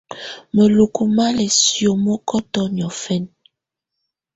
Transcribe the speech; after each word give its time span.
Mǝlukú 0.55 1.03
má 1.15 1.25
lɛ́ 1.37 1.49
siomokotɔ 1.59 2.61
niɔ̀fɛna. 2.75 3.29